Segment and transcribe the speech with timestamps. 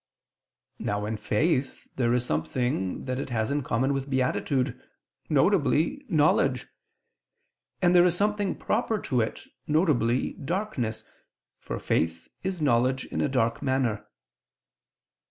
[0.79, 4.81] Now in faith there is something that it has in common with beatitude,
[5.29, 6.03] viz.
[6.09, 6.67] knowledge:
[7.83, 10.35] and there is something proper to it, viz.
[10.43, 11.03] darkness,
[11.59, 14.07] for faith is knowledge in a dark manner.